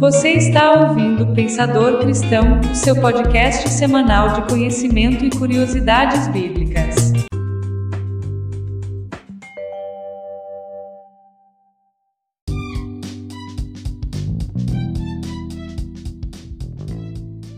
[0.00, 7.12] Você está ouvindo Pensador Cristão, o seu podcast semanal de conhecimento e curiosidades bíblicas.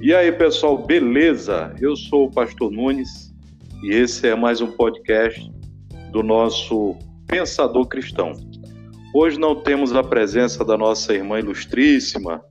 [0.01, 1.73] E aí, pessoal, beleza?
[1.81, 3.33] Eu sou o Pastor Nunes
[3.85, 5.49] e esse é mais um podcast
[6.11, 6.97] do nosso
[7.29, 8.33] Pensador Cristão.
[9.15, 12.43] Hoje não temos a presença da nossa irmã ilustríssima,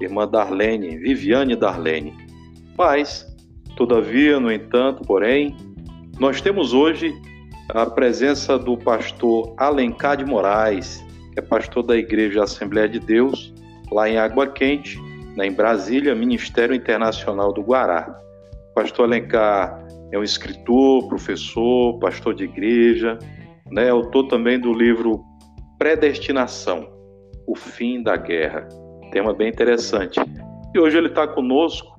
[0.00, 2.14] irmã Darlene, Viviane Darlene.
[2.78, 3.26] Mas,
[3.76, 5.56] todavia, no entanto, porém,
[6.20, 7.12] nós temos hoje
[7.70, 13.52] a presença do pastor Alencar de Moraes, que é pastor da Igreja Assembleia de Deus,
[13.90, 14.96] lá em Água Quente,
[15.36, 18.16] em Brasília, Ministério Internacional do Guará.
[18.72, 23.18] pastor Alencar é um escritor, professor, pastor de igreja,
[23.72, 25.24] né, autor também do livro
[25.84, 26.88] Predestinação,
[27.46, 28.66] o fim da guerra.
[29.12, 30.18] Tema bem interessante.
[30.74, 31.94] E hoje ele está conosco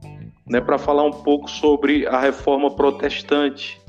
[0.50, 3.80] né, para falar um pouco sobre a reforma protestante.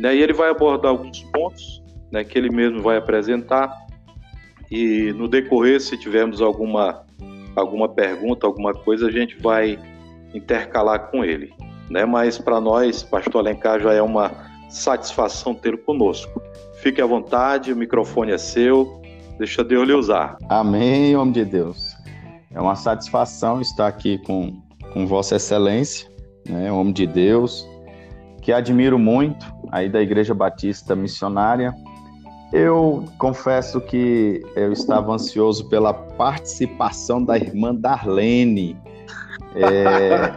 [0.00, 1.80] Né, e ele vai abordar alguns pontos
[2.10, 3.72] né, que ele mesmo vai apresentar.
[4.68, 7.06] E no decorrer, se tivermos alguma,
[7.54, 9.78] alguma pergunta, alguma coisa, a gente vai
[10.34, 11.54] intercalar com ele.
[11.88, 12.04] Né?
[12.04, 14.32] Mas para nós, Pastor Alencar, já é uma
[14.68, 16.42] satisfação tê-lo conosco.
[16.82, 19.05] Fique à vontade, o microfone é seu.
[19.38, 20.38] Deixa Deus lhe usar.
[20.48, 21.94] Amém, homem de Deus.
[22.50, 26.10] É uma satisfação estar aqui com, com Vossa Excelência,
[26.48, 27.68] né, homem de Deus,
[28.40, 31.74] que admiro muito, aí da Igreja Batista Missionária.
[32.50, 38.76] Eu confesso que eu estava ansioso pela participação da irmã Darlene.
[39.54, 40.32] É...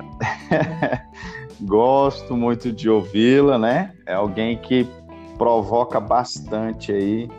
[1.62, 3.94] Gosto muito de ouvi-la, né?
[4.06, 4.88] É alguém que
[5.38, 7.30] provoca bastante aí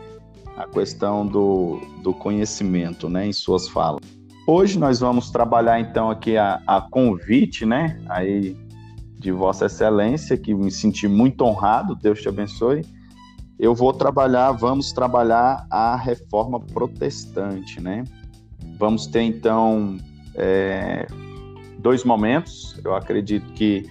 [0.61, 4.01] a questão do, do conhecimento, né, em suas falas.
[4.47, 8.55] Hoje nós vamos trabalhar então aqui a, a convite, né, aí
[9.17, 12.83] de Vossa Excelência, que me senti muito honrado, Deus te abençoe.
[13.59, 18.03] Eu vou trabalhar, vamos trabalhar a reforma protestante, né?
[18.79, 19.97] Vamos ter então
[20.33, 21.05] é,
[21.77, 23.85] dois momentos, eu acredito que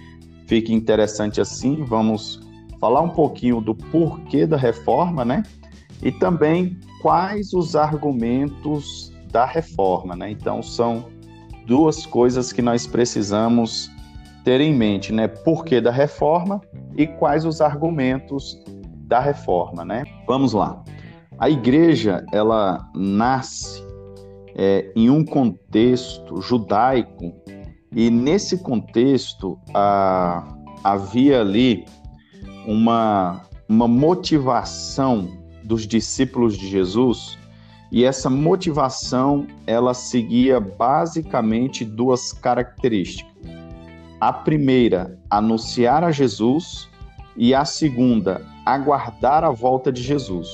[0.45, 1.85] fique interessante assim.
[1.85, 2.41] Vamos
[2.77, 5.43] falar um pouquinho do porquê da reforma, né?
[6.01, 10.31] E também quais os argumentos da reforma, né?
[10.31, 11.05] Então são
[11.65, 13.89] duas coisas que nós precisamos
[14.43, 15.27] ter em mente, né?
[15.27, 16.61] Por que da reforma
[16.97, 18.59] e quais os argumentos
[19.07, 20.03] da reforma, né?
[20.27, 20.83] Vamos lá.
[21.37, 23.83] A igreja ela nasce
[24.55, 27.33] é, em um contexto judaico
[27.93, 31.85] e nesse contexto a, havia ali
[32.67, 37.37] uma, uma motivação dos discípulos de Jesus,
[37.91, 43.31] e essa motivação ela seguia basicamente duas características.
[44.19, 46.89] A primeira, anunciar a Jesus,
[47.35, 50.47] e a segunda, aguardar a volta de Jesus.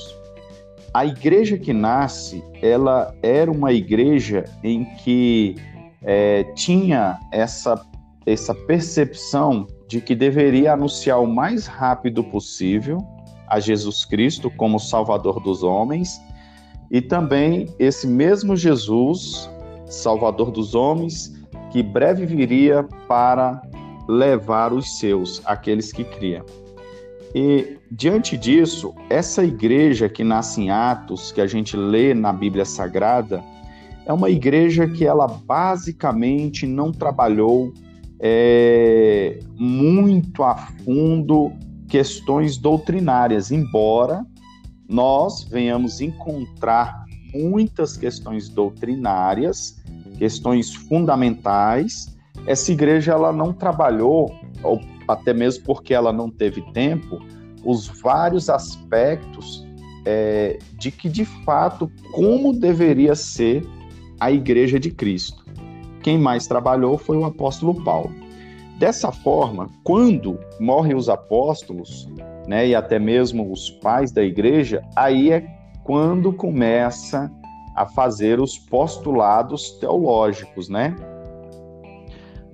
[0.94, 5.56] A igreja que nasce, ela era uma igreja em que
[6.02, 7.80] é, tinha essa,
[8.24, 12.98] essa percepção de que deveria anunciar o mais rápido possível
[13.48, 16.20] a Jesus Cristo como Salvador dos homens
[16.90, 19.48] e também esse mesmo Jesus,
[19.86, 21.34] Salvador dos homens,
[21.70, 23.60] que breve viria para
[24.08, 26.44] levar os seus, aqueles que criam.
[27.34, 32.64] E diante disso, essa igreja que nasce em Atos, que a gente lê na Bíblia
[32.64, 33.44] Sagrada,
[34.06, 37.70] é uma igreja que ela basicamente não trabalhou
[38.18, 41.52] é, muito a fundo
[41.88, 44.24] questões doutrinárias, embora
[44.88, 47.04] nós venhamos encontrar
[47.34, 49.82] muitas questões doutrinárias,
[50.16, 52.16] questões fundamentais.
[52.46, 57.18] Essa igreja ela não trabalhou, ou até mesmo porque ela não teve tempo,
[57.64, 59.66] os vários aspectos
[60.06, 63.66] é, de que de fato como deveria ser
[64.18, 65.44] a igreja de Cristo.
[66.02, 68.27] Quem mais trabalhou foi o apóstolo Paulo.
[68.78, 72.08] Dessa forma, quando morrem os apóstolos,
[72.46, 75.44] né, e até mesmo os pais da igreja, aí é
[75.82, 77.30] quando começa
[77.74, 80.94] a fazer os postulados teológicos, né?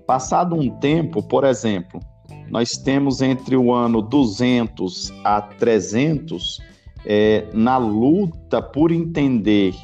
[0.06, 2.00] Passado um tempo, por exemplo,
[2.48, 6.60] nós temos entre o ano 200 a 300
[7.06, 9.74] é, na luta por entender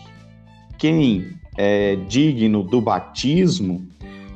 [0.79, 3.90] quem é digno do batismo,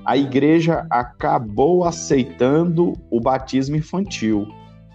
[0.05, 4.47] a igreja acabou aceitando o batismo infantil.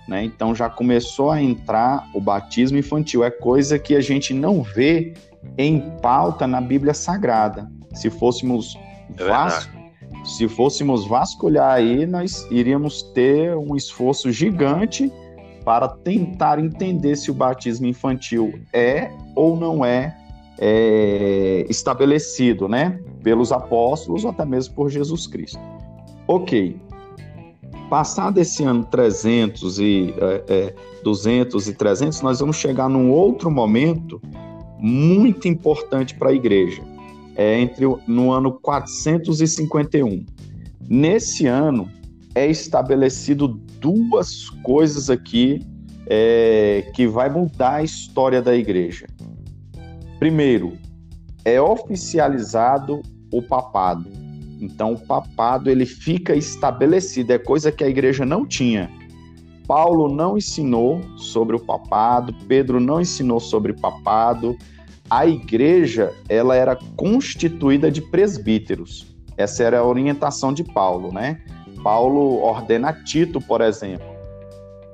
[0.07, 0.23] Né?
[0.23, 3.23] Então já começou a entrar o batismo infantil.
[3.23, 5.13] É coisa que a gente não vê
[5.57, 7.69] em pauta na Bíblia Sagrada.
[7.93, 8.77] Se fôssemos
[9.17, 9.69] É Vas...
[10.23, 15.11] Se fôssemos vasculhar aí, nós iríamos ter um esforço gigante
[15.63, 20.15] para tentar entender se o batismo infantil é ou não é,
[20.59, 25.59] é estabelecido, né, pelos apóstolos ou até mesmo por Jesus Cristo.
[26.27, 26.79] Ok.
[27.89, 33.49] Passado esse ano 300 e é, é, 200 e 300, nós vamos chegar num outro
[33.49, 34.21] momento
[34.77, 36.83] muito importante para a igreja.
[37.35, 40.25] É entre no ano 451.
[40.87, 41.89] Nesse ano
[42.35, 43.47] é estabelecido
[43.79, 45.61] duas coisas aqui
[46.05, 49.07] é, que vai mudar a história da igreja.
[50.19, 50.73] Primeiro,
[51.45, 53.01] é oficializado
[53.31, 54.09] o papado.
[54.59, 58.89] Então, o papado ele fica estabelecido, é coisa que a igreja não tinha.
[59.65, 64.57] Paulo não ensinou sobre o papado, Pedro não ensinou sobre papado.
[65.09, 69.07] A igreja ela era constituída de presbíteros.
[69.37, 71.39] Essa era a orientação de Paulo, né?
[71.83, 74.05] Paulo ordena Tito, por exemplo.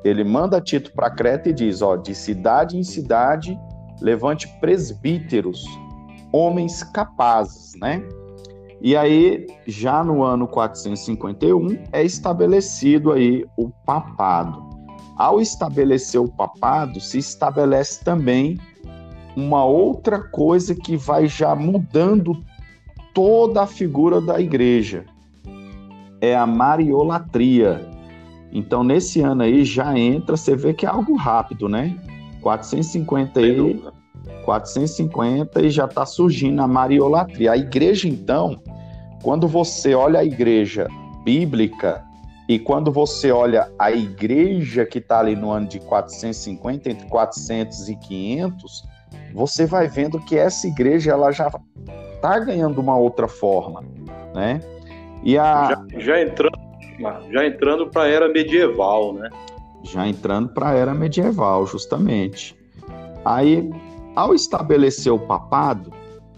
[0.03, 3.57] Ele manda Tito para Creta e diz: ó, de cidade em cidade
[4.01, 5.63] levante presbíteros,
[6.35, 8.03] homens capazes, né?
[8.81, 14.63] E aí, já no ano 451, é estabelecido aí o papado.
[15.17, 18.59] Ao estabelecer o papado, se estabelece também
[19.35, 22.43] uma outra coisa que vai já mudando
[23.13, 25.05] toda a figura da igreja.
[26.19, 27.89] É a mariolatria.
[28.51, 31.97] Então, nesse ano aí já entra, você vê que é algo rápido, né?
[32.41, 33.81] 450 aí,
[34.45, 37.51] 450 e já está surgindo a mariolatria.
[37.51, 38.61] A igreja, então,
[39.23, 40.87] quando você olha a igreja
[41.23, 42.03] bíblica
[42.47, 47.89] e quando você olha a igreja que está ali no ano de 450, entre 400
[47.89, 48.83] e 500,
[49.33, 51.51] você vai vendo que essa igreja ela já
[52.13, 53.83] está ganhando uma outra forma,
[54.33, 54.61] né?
[55.23, 56.65] E a já, já entrando
[57.29, 59.29] já entrando para a era medieval, né?
[59.83, 62.55] Já entrando para a era medieval, justamente.
[63.23, 63.69] Aí
[64.15, 65.91] ao estabelecer o papado,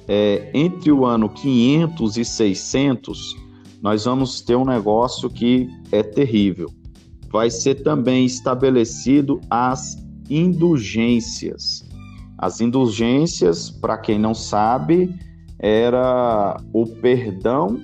[0.08, 3.36] é, entre o ano 500 e 600,
[3.82, 6.70] nós vamos ter um negócio que é terrível.
[7.30, 9.98] Vai ser também estabelecido as
[10.30, 11.88] indulgências.
[12.38, 15.14] As indulgências, para quem não sabe,
[15.60, 17.82] era o perdão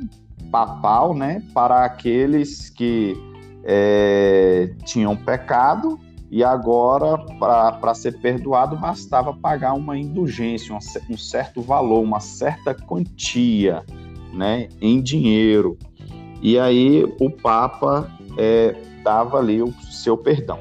[0.51, 3.18] papal, né, para aqueles que
[3.63, 6.00] é, tinham pecado
[6.33, 13.83] e agora, para ser perdoado, bastava pagar uma indulgência, um, certo valor, uma certa quantia
[14.33, 15.77] né, em dinheiro.
[16.41, 20.57] E aí o Papa é, dava ali o seu perdão.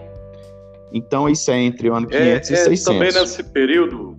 [0.93, 2.87] Então isso é entre o ano 500 é, e 600.
[2.87, 4.19] É também nesse período,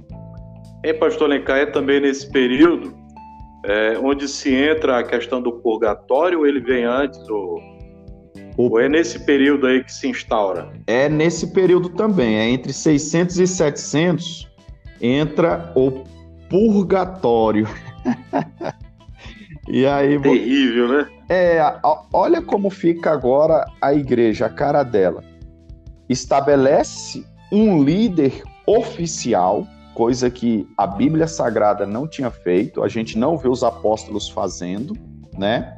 [0.84, 2.96] em Pastor Lencar, é também nesse período
[3.64, 7.60] é, onde se entra a questão do purgatório, ele vem antes, ou
[8.58, 8.64] o...
[8.64, 10.72] Ou é nesse período aí que se instaura?
[10.88, 14.54] É nesse período também, é entre 600 e 700
[15.04, 16.06] entra o
[16.50, 17.68] purgatório.
[19.68, 21.10] e aí terrível, né?
[21.30, 21.60] É,
[22.14, 25.24] olha como fica agora a igreja, a cara dela.
[26.08, 33.38] Estabelece um líder oficial, coisa que a Bíblia Sagrada não tinha feito, a gente não
[33.38, 34.96] vê os apóstolos fazendo,
[35.38, 35.78] né?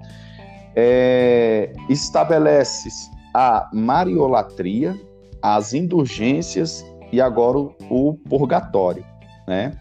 [0.75, 2.89] É, estabelece
[3.33, 4.99] a mariolatria,
[5.41, 9.05] as indulgências e agora o, o purgatório,
[9.47, 9.77] né?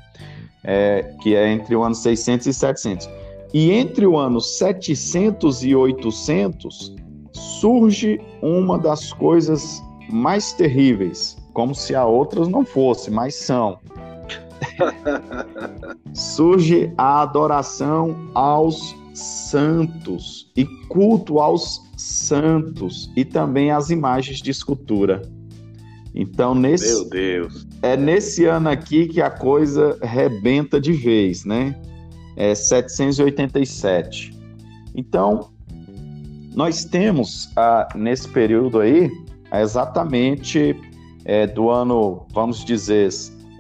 [0.62, 3.08] É, que é entre o ano 600 e 700.
[3.52, 6.94] E entre o ano 700 e 800
[7.32, 13.78] surge uma das coisas mais terríveis, como se a outras não fossem, mas são.
[16.14, 25.22] surge a adoração aos santos e culto aos santos e também as imagens de escultura.
[26.14, 27.66] Então, nesse Meu Deus.
[27.82, 31.74] É nesse ano aqui que a coisa rebenta de vez, né?
[32.36, 34.32] É 787.
[34.94, 35.50] Então,
[36.54, 39.10] nós temos ah, nesse período aí
[39.52, 40.76] exatamente
[41.24, 43.08] é, do ano, vamos dizer,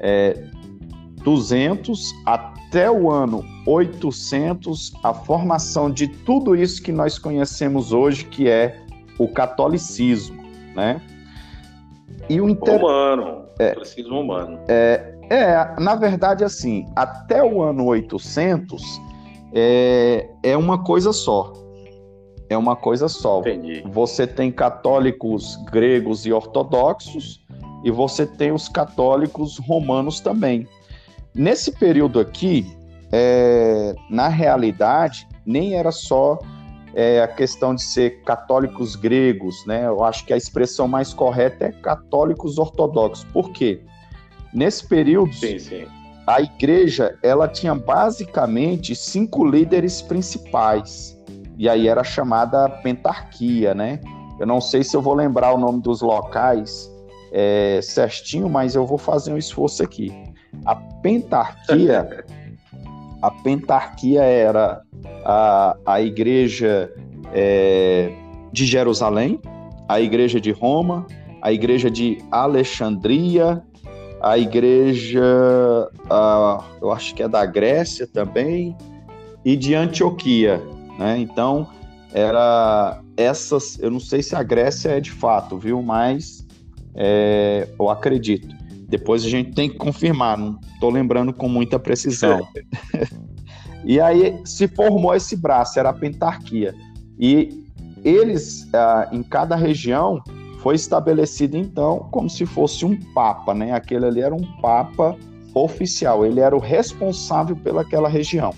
[0.00, 0.44] é,
[1.22, 2.12] 200
[2.74, 8.82] até o ano 800 a formação de tudo isso que nós conhecemos hoje, que é
[9.16, 10.42] o catolicismo,
[10.74, 11.00] né?
[12.28, 12.80] E o inter...
[12.80, 14.58] humano, é, catolicismo humano.
[14.66, 18.82] É, é, na verdade, assim, até o ano 800
[19.54, 21.52] é, é uma coisa só.
[22.48, 23.38] É uma coisa só.
[23.38, 23.84] Entendi.
[23.92, 27.40] Você tem católicos gregos e ortodoxos
[27.84, 30.66] e você tem os católicos romanos também.
[31.34, 32.64] Nesse período aqui,
[33.10, 36.38] é, na realidade, nem era só
[36.94, 39.86] é, a questão de ser católicos gregos, né?
[39.86, 43.24] Eu acho que a expressão mais correta é católicos ortodoxos.
[43.32, 43.82] Por quê?
[44.52, 45.86] Nesse período, sim, sim.
[46.24, 51.18] a igreja ela tinha basicamente cinco líderes principais.
[51.58, 54.00] E aí era chamada pentarquia, né?
[54.38, 56.88] Eu não sei se eu vou lembrar o nome dos locais
[57.32, 60.12] é, certinho, mas eu vou fazer um esforço aqui.
[60.64, 62.24] A pentarquia,
[63.20, 64.82] a pentarquia era
[65.24, 66.92] a, a igreja
[67.32, 68.12] é,
[68.52, 69.40] de Jerusalém,
[69.88, 71.06] a igreja de Roma,
[71.42, 73.62] a igreja de Alexandria,
[74.20, 75.22] a igreja,
[76.08, 78.74] a, eu acho que é da Grécia também,
[79.44, 80.62] e de Antioquia.
[80.98, 81.18] Né?
[81.18, 81.68] Então,
[82.12, 85.82] era essas, eu não sei se a Grécia é de fato, viu?
[85.82, 86.46] Mas
[86.94, 88.54] é, eu acredito.
[88.96, 92.46] Depois a gente tem que confirmar, não estou lembrando com muita precisão.
[93.84, 96.72] e aí se formou esse braço, era a pentarquia.
[97.18, 97.64] E
[98.04, 100.22] eles, ah, em cada região,
[100.60, 103.72] foi estabelecido então como se fosse um papa, né?
[103.72, 105.16] Aquele ali era um papa
[105.52, 108.54] oficial, ele era o responsável pelaquela região.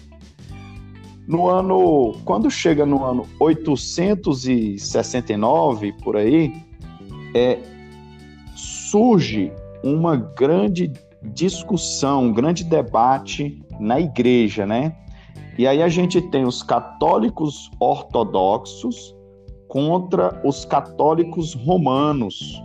[1.26, 6.52] No ano, quando chega no ano 869 por aí,
[7.34, 7.58] é,
[8.54, 9.50] surge
[9.94, 14.96] uma grande discussão, um grande debate na igreja, né?
[15.58, 19.14] E aí a gente tem os católicos ortodoxos
[19.68, 22.60] contra os católicos romanos.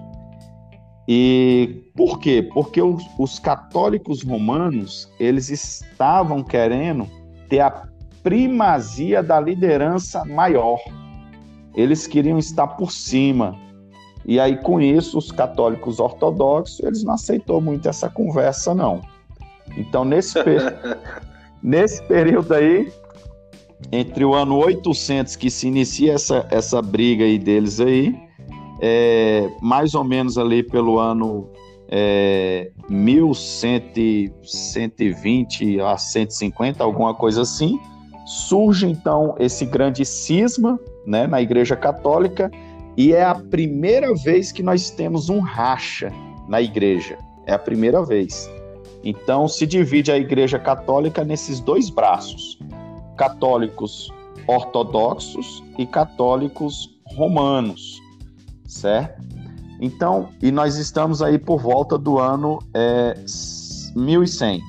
[1.08, 2.48] E por quê?
[2.54, 7.08] Porque os, os católicos romanos, eles estavam querendo
[7.50, 7.88] ter a
[8.24, 10.80] primazia da liderança maior.
[11.76, 13.58] Eles queriam estar por cima.
[14.26, 19.02] E aí, com isso, os católicos ortodoxos, eles não aceitou muito essa conversa, não.
[19.78, 20.38] Então, nesse,
[21.62, 22.90] nesse período aí,
[23.92, 28.16] entre o ano 800, que se inicia essa, essa briga aí deles aí,
[28.80, 31.50] é, mais ou menos ali pelo ano
[31.88, 37.80] é, 1120 a 150, alguma coisa assim,
[38.26, 42.50] surge então esse grande cisma né, na Igreja Católica
[42.98, 46.12] e é a primeira vez que nós temos um racha
[46.48, 47.18] na Igreja.
[47.46, 48.50] É a primeira vez.
[49.04, 52.60] Então se divide a Igreja Católica nesses dois braços:
[53.18, 54.12] católicos
[54.48, 58.00] ortodoxos e católicos romanos,
[58.66, 59.22] certo?
[59.80, 63.16] Então, e nós estamos aí por volta do ano é,
[63.96, 64.62] 1100.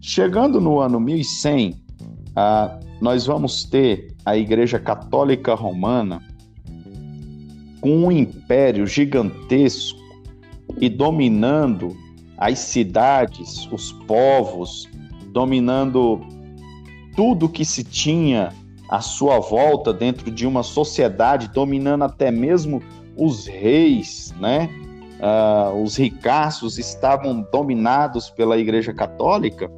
[0.00, 1.74] Chegando no ano 1100,
[2.34, 6.22] ah, nós vamos ter a Igreja Católica Romana
[7.84, 10.00] com um império gigantesco
[10.80, 11.94] e dominando
[12.38, 14.88] as cidades, os povos,
[15.26, 16.18] dominando
[17.14, 18.54] tudo que se tinha
[18.88, 22.82] à sua volta dentro de uma sociedade, dominando até mesmo
[23.18, 24.70] os reis, né?
[25.20, 29.70] Uh, os ricaços estavam dominados pela Igreja Católica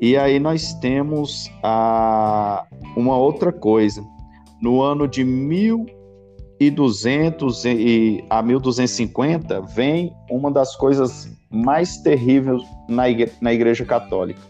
[0.00, 2.64] e aí nós temos a,
[2.96, 4.02] uma outra coisa.
[4.62, 5.97] No ano de 1200
[6.60, 14.40] e, a 1250 vem uma das coisas mais terríveis na igreja, na igreja católica.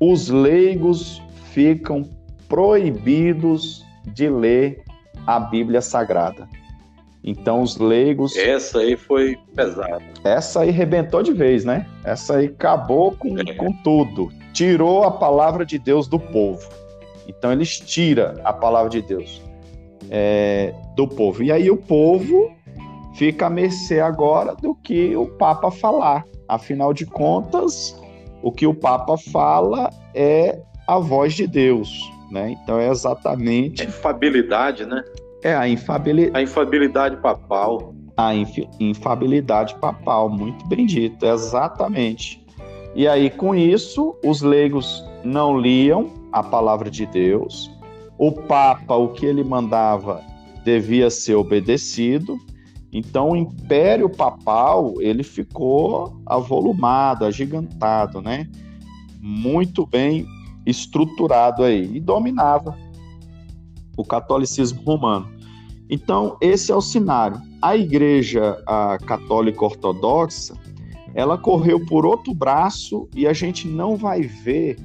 [0.00, 1.22] Os leigos
[1.52, 2.08] ficam
[2.48, 4.82] proibidos de ler
[5.26, 6.48] a Bíblia Sagrada.
[7.22, 8.34] Então os leigos.
[8.36, 10.02] Essa aí foi pesada.
[10.24, 11.86] Essa aí rebentou de vez, né?
[12.02, 13.54] Essa aí acabou com, é.
[13.54, 16.68] com tudo tirou a palavra de Deus do povo.
[17.26, 19.40] Então eles tiram a palavra de Deus
[20.10, 21.42] é, do povo.
[21.42, 22.50] E aí o povo
[23.14, 26.24] fica a mercê agora do que o Papa falar.
[26.48, 27.96] Afinal de contas,
[28.42, 32.00] o que o Papa fala é a voz de Deus.
[32.30, 32.56] Né?
[32.62, 33.82] Então é exatamente.
[33.82, 35.02] A infabilidade, né?
[35.42, 36.38] É a infabilidade.
[36.38, 37.94] A infabilidade papal.
[38.16, 38.58] A inf...
[38.78, 42.44] infabilidade papal, muito bem dito, exatamente.
[42.94, 47.70] E aí, com isso, os leigos não liam a palavra de Deus,
[48.20, 50.22] o Papa, o que ele mandava,
[50.62, 52.38] devia ser obedecido.
[52.92, 58.46] Então, o Império Papal ele ficou avolumado, agigantado, né?
[59.18, 60.26] Muito bem
[60.66, 62.76] estruturado aí e dominava
[63.96, 65.26] o catolicismo romano.
[65.88, 67.40] Então, esse é o cenário.
[67.62, 70.52] A Igreja a Católica Ortodoxa
[71.14, 74.76] ela correu por outro braço e a gente não vai ver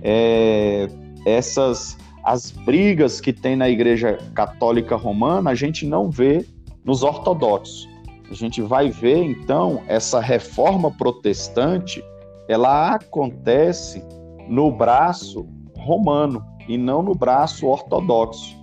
[0.00, 0.88] é,
[1.26, 6.46] essas as brigas que tem na Igreja Católica Romana, a gente não vê
[6.84, 7.88] nos ortodoxos.
[8.30, 12.02] A gente vai ver então essa reforma protestante,
[12.48, 14.02] ela acontece
[14.48, 18.56] no braço romano, e não no braço ortodoxo.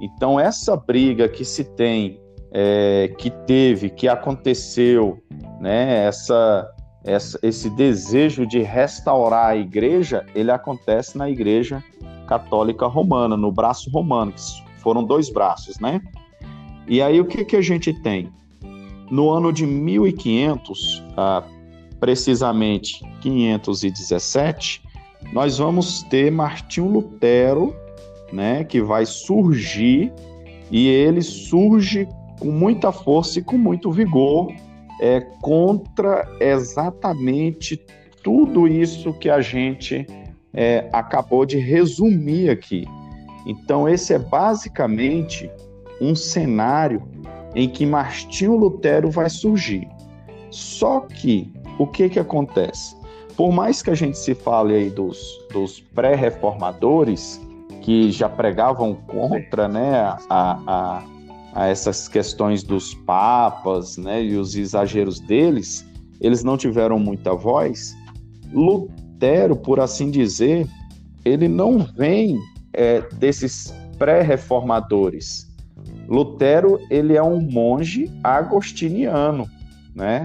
[0.00, 2.20] Então, essa briga que se tem,
[2.52, 5.18] é, que teve, que aconteceu,
[5.60, 6.70] né, essa,
[7.04, 11.82] essa, esse desejo de restaurar a igreja, ele acontece na igreja
[12.28, 14.40] católica romana, no braço romano, que
[14.80, 16.00] foram dois braços, né?
[16.86, 18.30] E aí o que, que a gente tem?
[19.10, 21.42] No ano de 1500, ah,
[21.98, 24.82] precisamente 517,
[25.32, 27.74] nós vamos ter Martinho Lutero,
[28.32, 30.12] né, que vai surgir
[30.70, 32.06] e ele surge
[32.38, 34.52] com muita força e com muito vigor
[35.00, 37.80] é, contra exatamente
[38.22, 40.06] tudo isso que a gente
[40.60, 42.84] é, acabou de resumir aqui.
[43.46, 45.48] Então, esse é basicamente
[46.00, 47.00] um cenário
[47.54, 49.88] em que Martinho Lutero vai surgir.
[50.50, 52.96] Só que o que, que acontece?
[53.36, 55.20] Por mais que a gente se fale aí dos,
[55.52, 57.40] dos pré-reformadores,
[57.80, 61.02] que já pregavam contra né, a, a,
[61.54, 65.86] a, essas questões dos papas né, e os exageros deles,
[66.20, 67.94] eles não tiveram muita voz.
[69.18, 70.68] Lutero, por assim dizer,
[71.24, 72.38] ele não vem
[72.72, 75.48] é, desses pré-reformadores.
[76.08, 79.44] Lutero ele é um monge agostiniano,
[79.92, 80.24] né?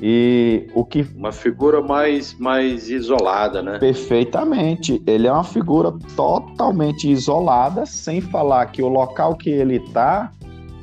[0.00, 3.78] E o que uma figura mais mais isolada, né?
[3.78, 5.00] Perfeitamente.
[5.06, 10.32] Ele é uma figura totalmente isolada, sem falar que o local que ele está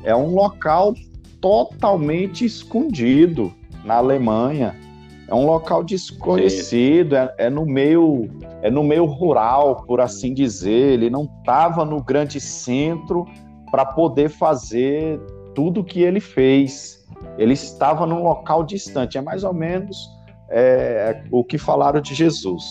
[0.04, 0.94] é um local
[1.40, 3.52] totalmente escondido
[3.84, 4.79] na Alemanha.
[5.30, 8.28] É um local desconhecido, é, é, no meio
[8.62, 10.94] é no meio rural, por assim dizer.
[10.94, 13.24] Ele não estava no grande centro
[13.70, 15.20] para poder fazer
[15.54, 17.00] tudo que ele fez
[17.38, 19.18] ele estava num local distante.
[19.18, 19.96] É mais ou menos
[20.50, 22.64] é, o que falaram de Jesus.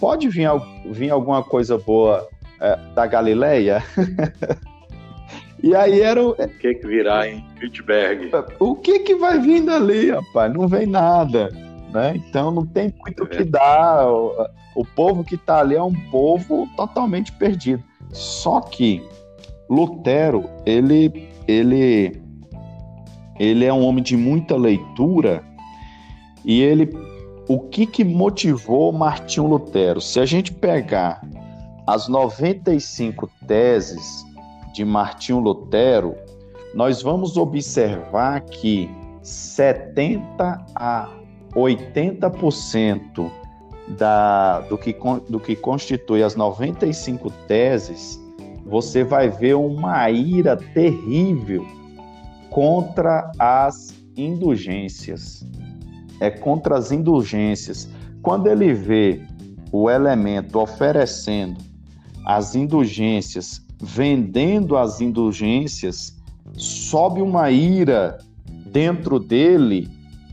[0.00, 0.48] Pode vir,
[0.86, 2.28] vir alguma coisa boa
[2.60, 3.82] é, da Galileia?
[5.62, 6.30] e aí era o...
[6.30, 8.30] o que que virá em Wittenberg?
[8.58, 10.52] O que que vai vir dali, rapaz?
[10.52, 11.50] Não vem nada.
[11.92, 12.14] Né?
[12.16, 13.28] Então não tem muito o é.
[13.28, 14.06] que dar.
[14.08, 14.32] O,
[14.74, 17.82] o povo que está ali é um povo totalmente perdido.
[18.12, 19.02] Só que
[19.68, 22.22] Lutero, ele, ele
[23.38, 25.44] ele é um homem de muita leitura
[26.44, 26.90] e ele
[27.48, 30.00] o que que motivou Martinho Lutero?
[30.00, 31.22] Se a gente pegar
[31.86, 34.26] as 95 teses
[34.74, 36.14] de Martinho Lutero,
[36.74, 38.90] nós vamos observar que
[39.22, 41.08] 70 a
[41.54, 43.30] 80%
[43.96, 44.94] da, do, que,
[45.28, 48.20] do que constitui as 95 teses,
[48.66, 51.66] você vai ver uma ira terrível
[52.50, 55.44] contra as indulgências.
[56.20, 57.88] É contra as indulgências.
[58.22, 59.22] Quando ele vê
[59.72, 61.56] o elemento oferecendo
[62.24, 66.16] as indulgências, vendendo as indulgências,
[66.54, 68.18] sobe uma ira
[68.66, 69.88] dentro dele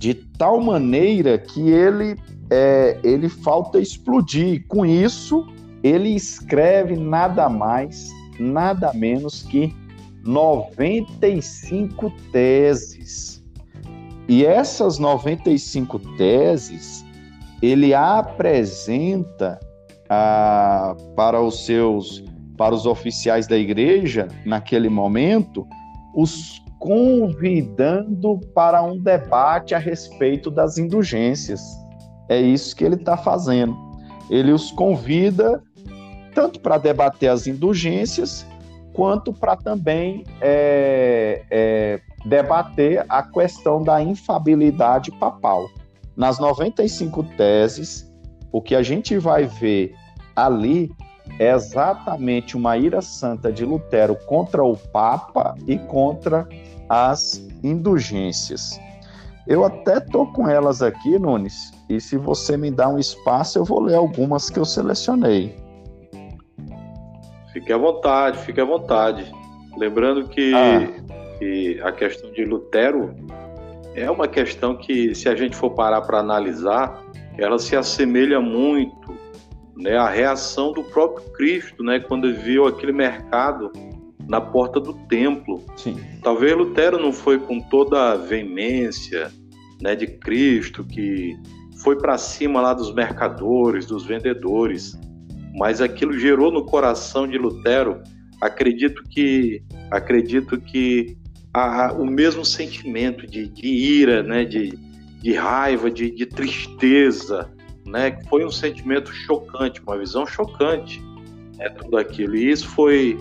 [0.05, 2.15] de tal maneira que ele
[2.51, 4.63] é, ele falta explodir.
[4.67, 5.47] Com isso,
[5.81, 9.75] ele escreve nada mais, nada menos que
[10.23, 13.43] 95 teses.
[14.27, 17.03] E essas 95 teses
[17.59, 19.59] ele apresenta
[20.07, 22.23] ah, para os seus
[22.55, 25.67] para os oficiais da igreja naquele momento,
[26.15, 31.61] os convidando para um debate a respeito das indulgências.
[32.29, 33.75] É isso que ele está fazendo.
[34.29, 35.61] Ele os convida
[36.35, 38.45] tanto para debater as indulgências,
[38.93, 45.69] quanto para também é, é, debater a questão da infabilidade papal.
[46.15, 48.11] Nas 95 teses,
[48.51, 49.95] o que a gente vai ver
[50.35, 50.91] ali
[51.39, 56.47] é exatamente uma ira santa de Lutero contra o Papa e contra
[56.89, 58.79] as indulgências.
[59.47, 63.65] Eu até tô com elas aqui, Nunes, e se você me dá um espaço, eu
[63.65, 65.55] vou ler algumas que eu selecionei.
[67.53, 69.31] Fique à vontade, fique à vontade.
[69.77, 70.87] Lembrando que, ah.
[71.37, 73.13] que a questão de Lutero
[73.93, 77.01] é uma questão que, se a gente for parar para analisar,
[77.37, 79.14] ela se assemelha muito
[79.75, 83.71] né, à reação do próprio Cristo, né, quando viu aquele mercado
[84.27, 85.63] na porta do templo.
[85.75, 85.99] Sim.
[86.23, 89.31] Talvez Lutero não foi com toda a veemência
[89.81, 91.35] né, de Cristo, que
[91.83, 94.97] foi para cima lá dos mercadores, dos vendedores,
[95.55, 98.01] mas aquilo gerou no coração de Lutero,
[98.41, 101.17] acredito que acredito que
[101.53, 104.77] a, a, o mesmo sentimento de, de ira, né, de,
[105.21, 107.49] de raiva, de, de, tristeza,
[107.85, 111.01] né, foi um sentimento chocante, uma visão chocante,
[111.59, 112.35] é tudo aquilo.
[112.35, 113.17] E isso foi,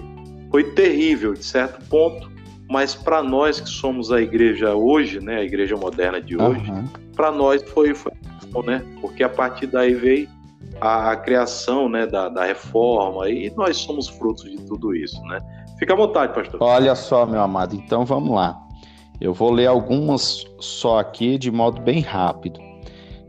[0.51, 2.31] foi terrível, de certo ponto,
[2.71, 6.89] mas para nós que somos a igreja hoje, né, a igreja moderna de hoje, uhum.
[7.15, 8.13] para nós foi, foi
[8.65, 8.85] né?
[9.01, 10.29] Porque a partir daí veio
[10.81, 15.41] a, a criação, né, da, da, reforma e nós somos frutos de tudo isso, né?
[15.79, 16.63] Fica à vontade, pastor.
[16.63, 17.75] Olha só, meu amado.
[17.75, 18.61] Então vamos lá.
[19.21, 22.61] Eu vou ler algumas só aqui de modo bem rápido.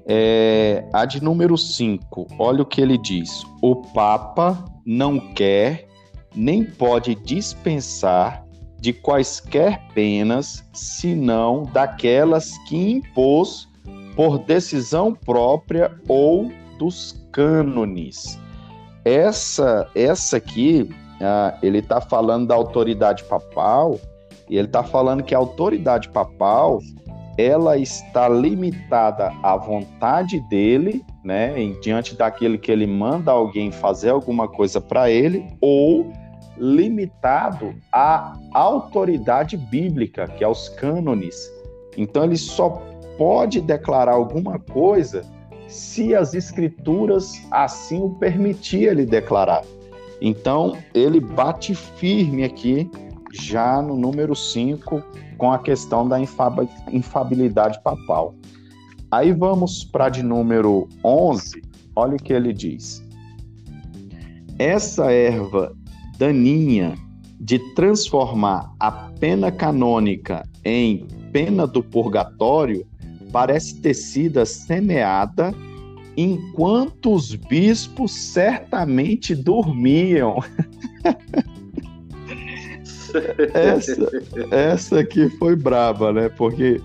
[0.07, 5.87] É, a de número 5, olha o que ele diz: o Papa não quer
[6.35, 8.45] nem pode dispensar
[8.79, 13.67] de quaisquer penas, senão daquelas que impôs
[14.15, 18.39] por decisão própria ou dos cânones.
[19.03, 20.89] Essa, essa aqui,
[21.21, 23.99] ah, ele está falando da autoridade papal,
[24.49, 26.79] e ele está falando que a autoridade papal
[27.37, 34.09] ela está limitada à vontade dele, né, em, diante daquele que ele manda alguém fazer
[34.09, 36.11] alguma coisa para ele, ou
[36.57, 41.35] limitado à autoridade bíblica, que é os cânones.
[41.97, 42.81] Então ele só
[43.17, 45.23] pode declarar alguma coisa
[45.67, 49.63] se as escrituras assim o permitir ele declarar.
[50.21, 52.89] Então ele bate firme aqui
[53.33, 55.03] já no número 5
[55.37, 56.17] com a questão da
[56.91, 58.35] infabilidade papal.
[59.11, 61.61] Aí vamos para de número 11,
[61.95, 63.03] olha o que ele diz.
[64.57, 65.75] Essa erva
[66.17, 66.95] daninha
[67.39, 72.85] de transformar a pena canônica em pena do purgatório
[73.31, 75.53] parece ter sido semeada
[76.17, 80.39] enquanto os bispos certamente dormiam.
[83.53, 84.07] essa,
[84.51, 86.29] essa aqui foi braba, né?
[86.29, 86.81] Porque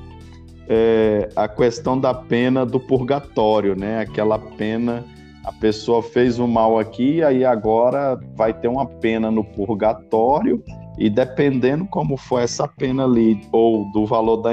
[0.69, 4.01] é, a questão da pena do purgatório, né?
[4.01, 5.05] Aquela pena,
[5.45, 10.63] a pessoa fez o mal aqui, aí agora vai ter uma pena no purgatório,
[10.97, 14.53] e dependendo como for essa pena ali, ou do valor da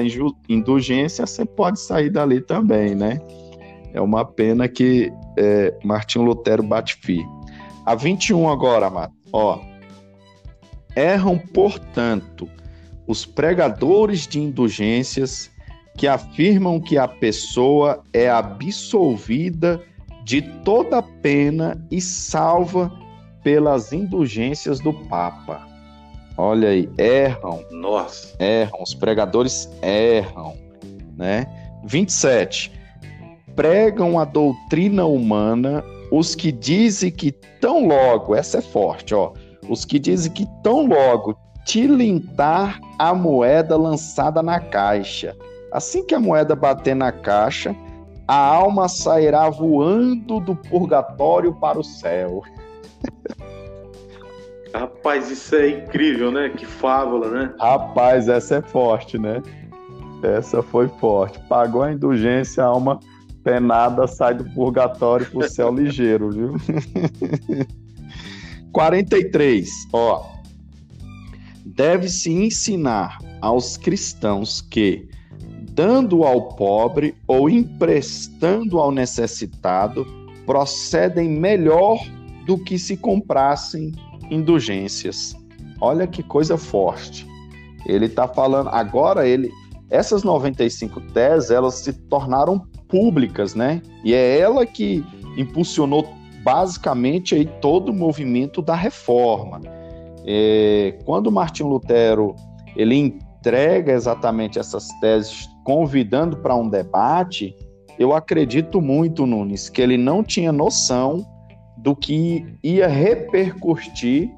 [0.49, 3.19] indulgência, você pode sair dali também, né?
[3.93, 7.29] É uma pena que é, Martinho Lutero bate firme.
[7.85, 9.13] A 21 agora, Mato.
[9.31, 9.59] Ó,
[10.97, 12.49] Erram, portanto,
[13.05, 15.51] os pregadores de indulgências
[15.95, 19.79] que afirmam que a pessoa é absolvida
[20.23, 22.91] de toda pena e salva
[23.43, 25.67] pelas indulgências do Papa.
[26.36, 27.63] Olha aí, erram.
[27.69, 28.36] Nossa.
[28.43, 30.57] Erram, os pregadores erram,
[31.15, 31.45] né?
[31.86, 32.71] 27.
[33.55, 39.33] Pregam a doutrina humana os que dizem que tão logo, essa é forte, ó,
[39.69, 45.36] os que dizem que tão logo tilintar a moeda lançada na caixa.
[45.71, 47.75] Assim que a moeda bater na caixa,
[48.27, 52.41] a alma sairá voando do purgatório para o céu.
[54.73, 56.49] Rapaz, isso é incrível, né?
[56.49, 57.53] Que fábula, né?
[57.60, 59.41] Rapaz, essa é forte, né?
[60.21, 61.39] Essa foi forte.
[61.47, 62.99] Pagou a indulgência, a alma
[63.43, 66.56] penada sai do purgatório para o céu ligeiro, viu?
[68.77, 70.23] 43, ó.
[71.65, 75.09] Deve-se ensinar aos cristãos que,
[75.71, 80.05] dando ao pobre ou emprestando ao necessitado,
[80.45, 81.97] procedem melhor
[82.45, 83.93] do que se comprassem
[84.29, 85.35] indulgências.
[85.81, 87.25] Olha que coisa forte.
[87.87, 89.51] Ele está falando agora ele
[89.89, 93.81] essas 95 teses, elas se tornaram públicas, né?
[94.03, 95.03] E é ela que
[95.35, 96.16] impulsionou
[96.47, 99.60] basicamente aí todo o movimento da reforma.
[100.25, 102.38] É, quando Martinho Lutero
[102.73, 107.53] ele entrega exatamente essas teses, convidando para um debate,
[107.99, 111.25] eu acredito muito, Nunes, que ele não tinha noção
[111.79, 114.31] do que ia repercutir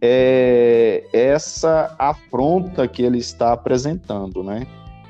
[0.00, 4.66] é, essa afronta que ele está apresentando, né?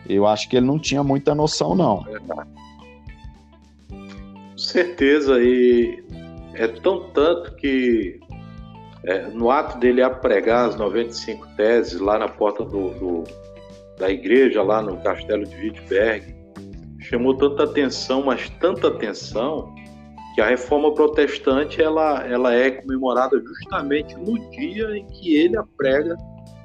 [0.07, 2.05] Eu acho que ele não tinha muita noção, não.
[4.55, 6.22] Certeza, e
[6.55, 8.21] é tão tanto que
[9.05, 13.25] é, no ato dele a pregar as 95 teses lá na porta do, do,
[13.99, 16.35] da igreja, lá no castelo de Wittenberg,
[17.01, 19.75] chamou tanta atenção, mas tanta atenção,
[20.35, 26.17] que a reforma protestante ela, ela é comemorada justamente no dia em que ele aprega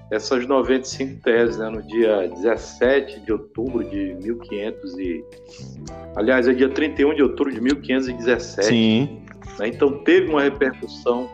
[0.10, 5.24] essas 95 teses, né, no dia 17 de outubro de 1500 e...
[6.16, 8.68] Aliás, é dia 31 de outubro de 1517.
[8.68, 9.22] Sim.
[9.60, 9.70] Né?
[9.70, 11.30] Então teve uma repercussão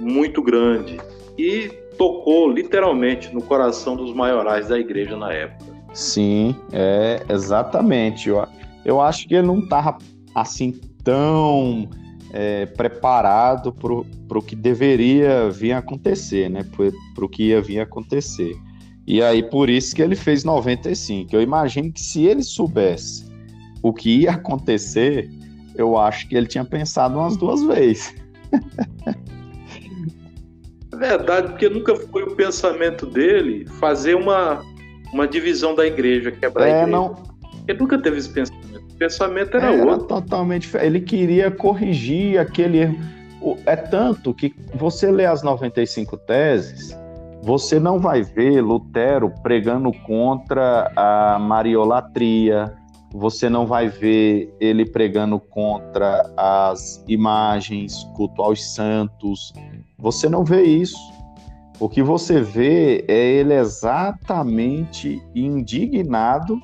[0.00, 0.98] muito grande
[1.38, 5.72] e tocou literalmente no coração dos maiorais da igreja na época.
[5.92, 8.28] Sim, é exatamente.
[8.28, 8.44] Eu,
[8.84, 9.96] eu acho que ele não estava
[10.34, 10.72] assim
[11.04, 11.88] tão
[12.32, 16.64] é, preparado para o que deveria vir acontecer, né?
[17.14, 18.56] Para o que ia vir acontecer.
[19.06, 21.36] E aí, por isso que ele fez 95.
[21.36, 23.26] Eu imagino que se ele soubesse
[23.82, 25.30] o que ia acontecer,
[25.74, 28.14] eu acho que ele tinha pensado umas duas vezes.
[30.92, 34.62] É verdade, porque nunca foi o pensamento dele fazer uma,
[35.12, 36.96] uma divisão da igreja, quebrar é, a igreja.
[36.96, 37.16] Não...
[37.66, 38.64] Ele nunca teve esse pensamento.
[38.92, 40.06] O pensamento era, era outro.
[40.06, 42.98] totalmente Ele queria corrigir aquele erro.
[43.66, 46.96] É tanto que você lê as 95 teses,
[47.42, 52.72] você não vai ver Lutero pregando contra a mariolatria,
[53.14, 59.52] você não vai ver ele pregando contra as imagens, culto aos santos.
[59.96, 60.98] Você não vê isso.
[61.78, 66.60] O que você vê é ele exatamente indignado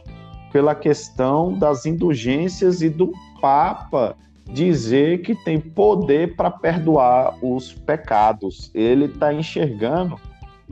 [0.52, 4.16] pela questão das indulgências e do Papa
[4.52, 8.72] dizer que tem poder para perdoar os pecados.
[8.74, 10.18] Ele está enxergando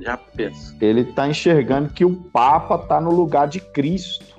[0.01, 0.77] já penso.
[0.81, 4.38] Ele está enxergando que o Papa está no lugar de Cristo.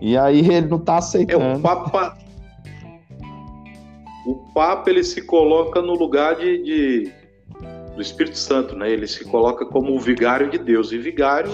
[0.00, 1.44] E aí ele não está aceitando.
[1.44, 2.18] É, o Papa.
[4.26, 7.12] O Papa ele se coloca no lugar de, de,
[7.94, 8.90] do Espírito Santo, né?
[8.90, 10.92] Ele se coloca como o vigário de Deus.
[10.92, 11.50] E vigário,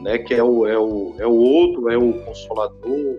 [0.00, 0.18] né?
[0.18, 3.16] Que é o, é o, é o outro, é o consolador,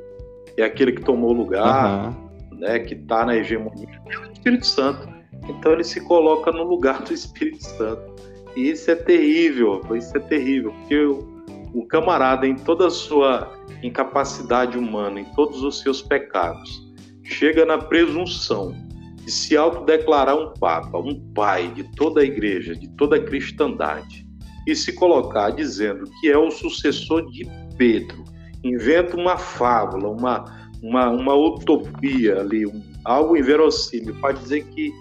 [0.57, 2.09] é aquele que tomou lugar,
[2.51, 2.57] uhum.
[2.57, 2.79] né?
[2.79, 5.07] Que está na hegemonia, é o Espírito Santo.
[5.47, 8.13] Então ele se coloca no lugar do Espírito Santo.
[8.55, 11.32] E isso é terrível, isso é terrível, porque o,
[11.73, 16.87] o camarada, em toda a sua incapacidade humana, em todos os seus pecados,
[17.23, 18.75] chega na presunção
[19.15, 24.27] de se autodeclarar um papa, um pai de toda a igreja, de toda a cristandade,
[24.67, 28.23] e se colocar dizendo que é o sucessor de Pedro.
[28.63, 30.45] Inventa uma fábula, uma,
[30.81, 34.93] uma, uma utopia ali, um, algo inverossímil, para dizer que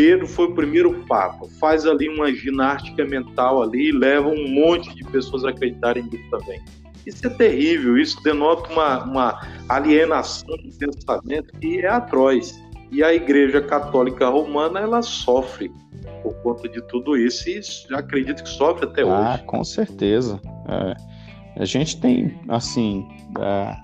[0.00, 1.46] Pedro foi o primeiro papa.
[1.60, 6.24] Faz ali uma ginástica mental ali e leva um monte de pessoas a acreditarem nisso
[6.30, 6.58] também.
[7.06, 12.58] Isso é terrível, isso denota uma, uma alienação de pensamento que é atroz.
[12.90, 15.70] E a Igreja Católica Romana, ela sofre
[16.22, 17.60] por conta de tudo isso e
[17.94, 19.28] acredito que sofre até ah, hoje.
[19.34, 20.40] Ah, com certeza.
[20.66, 21.60] É.
[21.60, 23.06] A gente tem, assim,
[23.38, 23.76] é,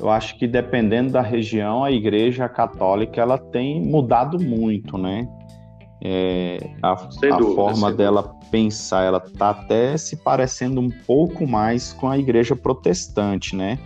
[0.00, 5.28] eu acho que dependendo da região, a Igreja Católica ela tem mudado muito, né?
[6.02, 12.08] É, a, a forma dela pensar, ela tá até se parecendo um pouco mais com
[12.08, 13.78] a igreja protestante, né?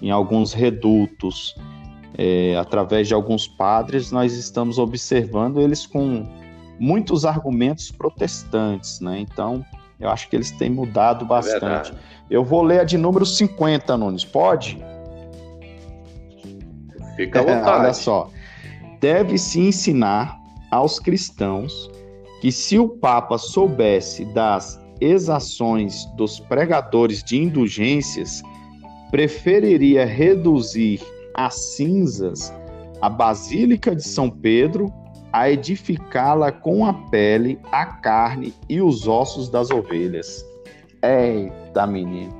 [0.00, 1.54] Em alguns redutos,
[2.18, 6.26] é, através de alguns padres, nós estamos observando eles com
[6.80, 9.20] muitos argumentos protestantes, né?
[9.20, 9.64] Então,
[10.00, 11.92] eu acho que eles têm mudado é bastante.
[11.92, 11.94] É
[12.28, 14.82] eu vou ler a de número 50, Nunes, pode?
[17.14, 17.80] Fica à vontade.
[17.80, 18.28] Olha só.
[19.00, 20.41] Deve-se ensinar
[20.72, 21.90] aos cristãos
[22.40, 28.42] que se o Papa soubesse das exações dos pregadores de indulgências,
[29.10, 31.00] preferiria reduzir
[31.34, 32.52] a cinzas
[33.00, 34.92] a Basílica de São Pedro
[35.32, 40.46] a edificá-la com a pele, a carne e os ossos das ovelhas.
[41.02, 42.32] Eita, menino.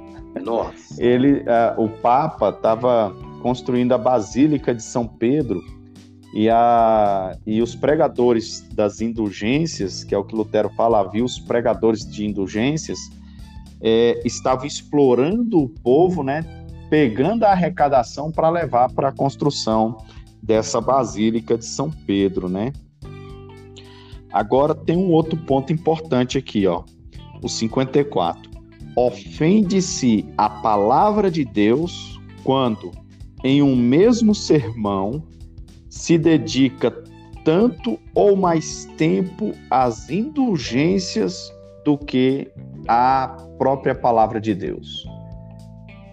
[0.45, 1.03] Nossa.
[1.03, 5.61] Ele, uh, o Papa estava construindo a Basílica de São Pedro
[6.33, 11.38] e, a, e os pregadores das indulgências, que é o que Lutero fala, havia os
[11.38, 12.99] pregadores de indulgências,
[13.83, 16.45] é, estavam explorando o povo, né,
[16.88, 19.99] pegando a arrecadação para levar para a construção
[20.42, 22.73] dessa Basílica de São Pedro, né?
[24.33, 26.83] Agora tem um outro ponto importante aqui, ó,
[27.42, 28.51] o 54.
[28.97, 32.90] Ofende-se a palavra de Deus quando,
[33.45, 35.23] em um mesmo sermão,
[35.92, 36.90] se dedica
[37.44, 41.52] tanto ou mais tempo às indulgências
[41.85, 42.50] do que
[42.88, 45.05] à própria palavra de Deus.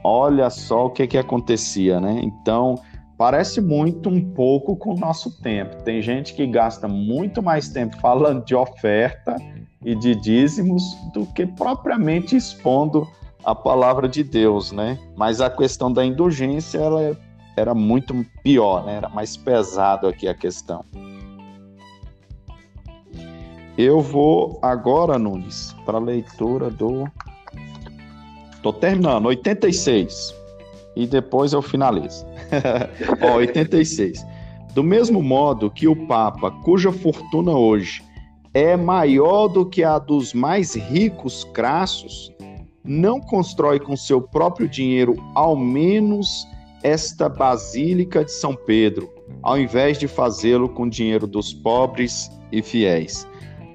[0.03, 2.19] Olha só o que, que acontecia, né?
[2.21, 2.75] Então,
[3.17, 5.81] parece muito um pouco com o nosso tempo.
[5.83, 9.37] Tem gente que gasta muito mais tempo falando de oferta
[9.85, 13.07] e de dízimos do que propriamente expondo
[13.45, 14.99] a palavra de Deus, né?
[15.15, 17.28] Mas a questão da indulgência ela é
[17.60, 18.95] era muito pior, né?
[18.95, 20.84] Era mais pesado aqui a questão.
[23.78, 27.06] Eu vou agora, Nunes, para a leitura do.
[28.62, 30.36] Tô terminando, 86.
[30.95, 32.26] E depois eu finalizo.
[33.22, 34.26] Ó, 86.
[34.74, 38.04] Do mesmo modo que o Papa, cuja fortuna hoje
[38.54, 42.34] é maior do que a dos mais ricos crassos,
[42.84, 46.48] não constrói com seu próprio dinheiro ao menos
[46.83, 49.09] esta Basílica de São Pedro,
[49.41, 53.27] ao invés de fazê-lo com dinheiro dos pobres e fiéis.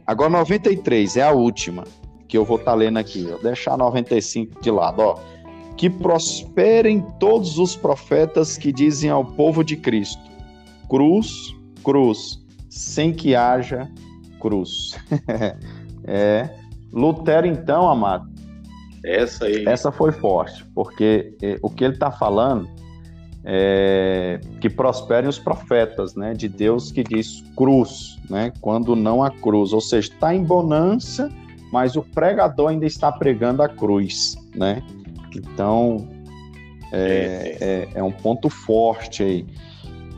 [0.07, 1.85] Agora, 93 é a última
[2.29, 3.25] que eu vou estar tá lendo aqui.
[3.25, 5.01] Vou deixar 95 de lado.
[5.01, 5.19] Ó.
[5.77, 10.23] Que prosperem todos os profetas que dizem ao povo de Cristo:
[10.89, 13.91] cruz, cruz, sem que haja
[14.41, 14.97] cruz.
[16.05, 16.51] é.
[16.93, 18.29] Lutero, então, amado.
[19.05, 19.65] Essa aí.
[19.67, 22.69] Essa foi forte, porque eh, o que ele está falando
[23.45, 29.31] é que prosperem os profetas, né, de Deus que diz cruz, né, quando não há
[29.31, 31.31] cruz, ou seja, está em bonança,
[31.71, 34.83] mas o pregador ainda está pregando a cruz, né?
[35.35, 36.09] Então
[36.93, 39.47] é, é, é um ponto forte aí.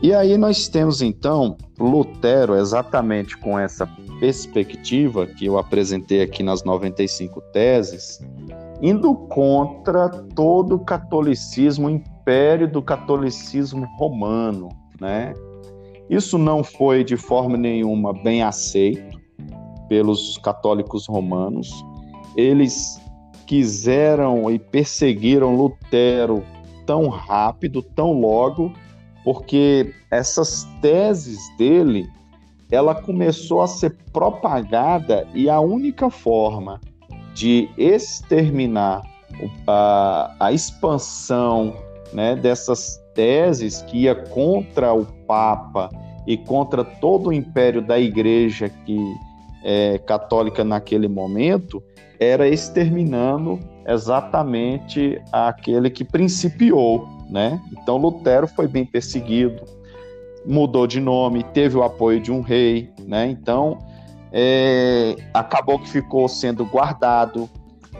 [0.01, 3.87] E aí nós temos então Lutero exatamente com essa
[4.19, 8.19] perspectiva que eu apresentei aqui nas 95 teses,
[8.81, 11.89] indo contra todo o catolicismo,
[12.27, 14.67] império do catolicismo romano,
[14.99, 15.33] né?
[16.09, 19.17] Isso não foi de forma nenhuma bem aceito
[19.87, 21.71] pelos católicos romanos.
[22.35, 23.01] Eles
[23.45, 26.43] quiseram e perseguiram Lutero
[26.85, 28.73] tão rápido, tão logo,
[29.23, 32.09] porque essas teses dele,
[32.69, 36.81] ela começou a ser propagada e a única forma
[37.33, 39.01] de exterminar
[39.65, 45.89] a, a expansão né, dessas teses que ia contra o Papa
[46.25, 48.99] e contra todo o império da Igreja que
[49.63, 51.83] é, católica naquele momento
[52.19, 57.61] era exterminando exatamente aquele que principiou né?
[57.71, 59.63] Então Lutero foi bem perseguido,
[60.45, 63.27] mudou de nome, teve o apoio de um rei, né?
[63.27, 63.79] Então
[64.31, 67.49] é, acabou que ficou sendo guardado.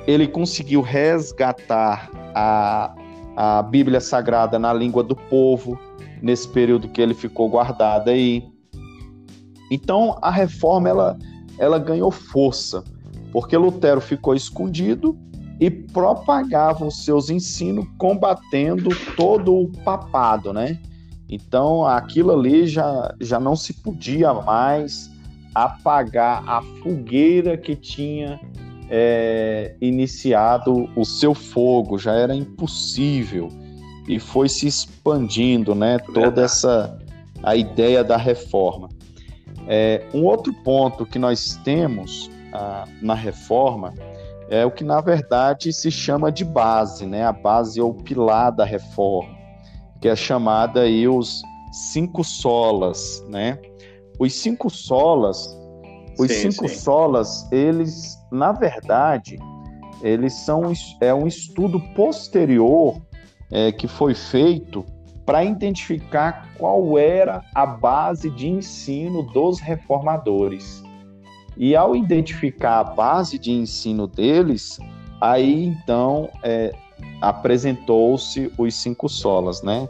[0.06, 2.96] Ele conseguiu resgatar a,
[3.40, 5.80] a Bíblia Sagrada na língua do povo
[6.24, 8.44] nesse período que ele ficou guardado aí.
[9.70, 11.18] Então a reforma ela,
[11.60, 12.84] ela ganhou força
[13.32, 15.16] porque Lutero ficou escondido
[15.60, 20.80] e propagavam seus ensinos combatendo todo o papado, né?
[21.30, 25.12] Então aquilo ali já, já não se podia mais
[25.54, 28.40] apagar a fogueira que tinha
[28.90, 33.50] é, iniciado o seu fogo, já era impossível
[34.08, 36.00] e foi se expandindo, né?
[36.00, 36.98] Toda essa
[37.44, 38.90] a ideia da reforma.
[39.68, 43.94] É, um outro ponto que nós temos ah, na reforma
[44.50, 47.26] é o que na verdade se chama de base, né?
[47.26, 49.36] A base ou pilar da reforma,
[50.00, 51.42] que é chamada aí os
[51.92, 53.60] cinco solas, né?
[54.18, 55.48] Os cinco solas,
[56.18, 56.76] os sim, cinco sim.
[56.76, 59.38] solas, eles na verdade
[60.02, 63.02] eles são é um estudo posterior
[63.52, 64.86] é, que foi feito
[65.26, 70.82] para identificar qual era a base de ensino dos reformadores.
[71.58, 74.78] E ao identificar a base de ensino deles,
[75.20, 76.74] aí então é,
[77.20, 79.90] apresentou-se os cinco solas, né?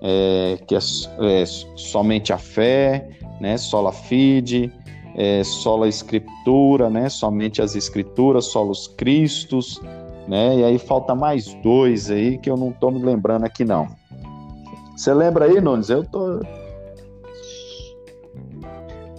[0.00, 1.44] É, que é, é,
[1.76, 3.08] somente a fé,
[3.40, 3.58] né?
[3.58, 4.72] Sola fide,
[5.18, 7.08] é, sola escritura, né?
[7.08, 9.82] Somente as escrituras, solos cristos,
[10.28, 10.58] né?
[10.60, 13.88] E aí falta mais dois aí que eu não estou me lembrando aqui não.
[14.96, 15.90] Você lembra aí, Nunes?
[15.90, 16.40] Eu tô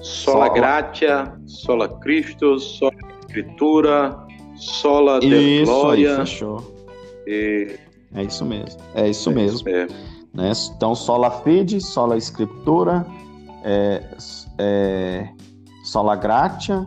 [0.02, 4.18] Sola gratia, sola Cristo, sola Escritura,
[4.56, 6.12] sola de glória.
[6.12, 6.76] Aí, fechou.
[7.28, 7.76] E...
[8.16, 8.80] É isso mesmo.
[8.96, 9.56] É isso é mesmo.
[9.58, 9.96] Isso mesmo.
[10.34, 10.52] Né?
[10.76, 13.06] Então, sola fide, sola Escritura,
[13.64, 14.04] é,
[14.58, 15.30] é,
[15.92, 16.86] sola gratia,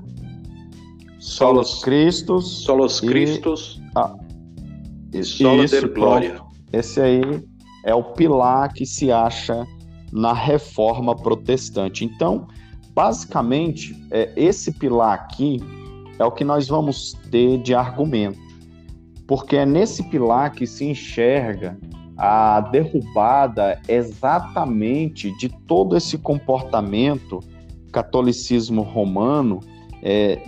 [1.19, 4.15] solos, Cristos, solos e, Cristos ah,
[5.12, 6.41] e sola de glória.
[6.73, 7.45] Esse aí
[7.85, 9.67] é o pilar que se acha
[10.12, 12.05] na reforma protestante.
[12.05, 12.47] Então,
[12.95, 15.61] Basicamente, é, esse pilar aqui
[16.19, 18.38] é o que nós vamos ter de argumento,
[19.27, 21.79] porque é nesse pilar que se enxerga
[22.19, 27.41] a derrubada exatamente de todo esse comportamento
[27.93, 29.61] catolicismo romano
[30.03, 30.43] é,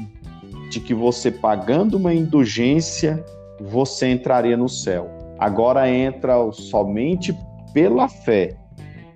[0.71, 3.25] de que você pagando uma indulgência
[3.61, 5.09] você entraria no céu.
[5.39, 7.37] Agora entra somente
[7.73, 8.57] pela fé,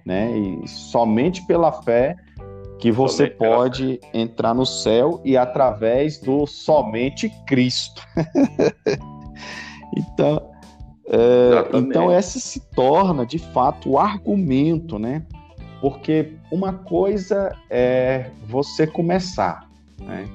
[0.05, 0.31] né?
[0.37, 2.15] E somente pela fé
[2.79, 8.03] que você pode entrar no céu e através do somente Cristo.
[9.97, 10.51] então,
[11.09, 15.25] é, então essa se torna de fato o argumento, né?
[15.81, 19.69] Porque uma coisa é você começar,
[20.01, 20.27] né?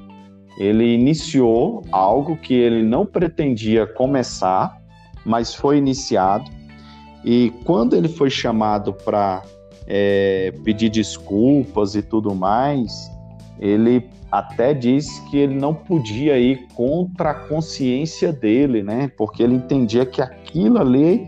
[0.57, 4.79] Ele iniciou algo que ele não pretendia começar,
[5.25, 6.49] mas foi iniciado.
[7.25, 9.41] E quando ele foi chamado para
[9.87, 13.11] é, pedir desculpas e tudo mais,
[13.59, 19.11] ele até disse que ele não podia ir contra a consciência dele, né?
[19.17, 21.27] Porque ele entendia que aquilo ali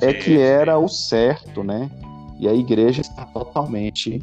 [0.00, 1.90] é que era o certo, né?
[2.38, 4.20] E a igreja está totalmente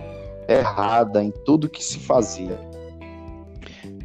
[0.48, 2.58] errada em tudo que se fazia.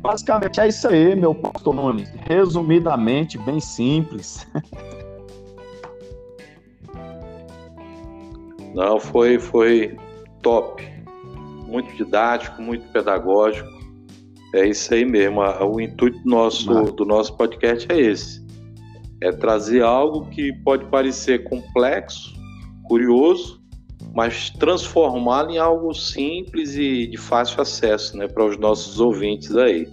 [0.01, 2.11] Basicamente é isso aí, meu pastor Nunes.
[2.27, 4.47] Resumidamente, bem simples.
[8.75, 9.97] Não, foi, foi
[10.43, 10.83] top.
[11.67, 13.69] Muito didático, muito pedagógico.
[14.55, 15.41] É isso aí mesmo.
[15.43, 18.45] O intuito do nosso, do nosso podcast é esse:
[19.23, 22.33] é trazer algo que pode parecer complexo,
[22.85, 23.60] curioso,
[24.15, 29.89] mas transformá-lo em algo simples e de fácil acesso né, para os nossos ouvintes aí.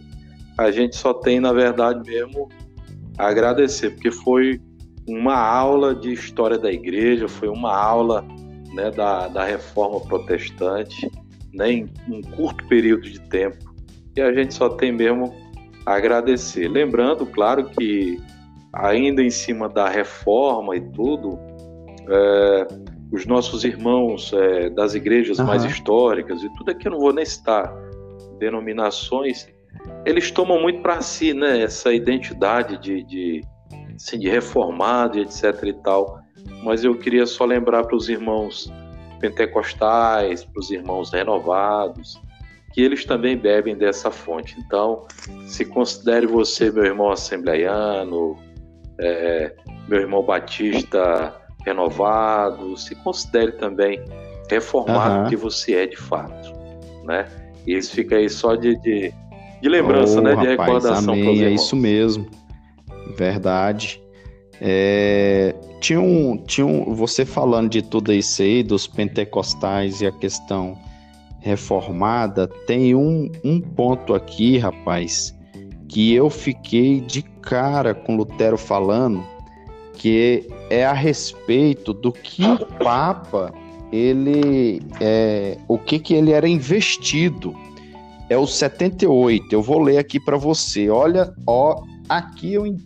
[0.57, 2.49] A gente só tem, na verdade, mesmo
[3.17, 4.59] a agradecer, porque foi
[5.07, 8.25] uma aula de história da igreja, foi uma aula
[8.73, 11.09] né, da, da reforma protestante
[11.53, 13.67] né, em um curto período de tempo
[14.17, 15.33] e a gente só tem mesmo
[15.85, 16.67] a agradecer.
[16.67, 18.19] Lembrando, claro, que
[18.73, 21.39] ainda em cima da reforma e tudo,
[22.09, 22.67] é,
[23.11, 25.45] os nossos irmãos é, das igrejas uhum.
[25.45, 27.73] mais históricas e tudo aqui eu não vou nem citar
[28.39, 29.47] denominações,
[30.05, 33.41] eles tomam muito para si, né, essa identidade de, de,
[33.95, 36.19] assim, de reformado etc e tal.
[36.63, 38.71] Mas eu queria só lembrar para os irmãos
[39.19, 42.19] pentecostais, para os irmãos renovados,
[42.73, 44.55] que eles também bebem dessa fonte.
[44.59, 45.05] Então,
[45.45, 48.37] se considere você, meu irmão assembleiano,
[48.99, 49.53] é,
[49.87, 51.35] meu irmão batista
[51.67, 54.01] renovado, se considere também
[54.49, 55.29] reformado uhum.
[55.29, 56.53] que você é de fato,
[57.03, 57.27] né?
[57.65, 59.13] E isso fica aí só de, de,
[59.61, 60.31] de lembrança, oh, né?
[60.31, 62.25] De rapaz, recordação amém, É isso mesmo,
[63.17, 64.01] verdade.
[64.61, 70.11] É, tinha um, tinha um, você falando de tudo isso aí, dos pentecostais e a
[70.11, 70.77] questão
[71.41, 75.35] reformada, tem um, um ponto aqui, rapaz,
[75.87, 79.23] que eu fiquei de cara com Lutero falando,
[79.93, 83.53] que é a respeito do que o Papa
[83.91, 87.55] ele é, o que que ele era investido.
[88.29, 90.89] É o 78 eu vou ler aqui para você.
[90.89, 92.77] Olha ó aqui eu